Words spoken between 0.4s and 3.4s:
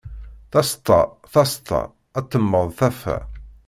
Taseṭṭa, taseṭṭa, ad temmed taffa.